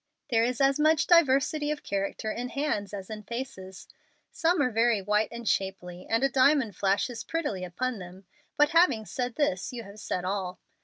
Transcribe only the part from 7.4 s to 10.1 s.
upon them, but having said this you have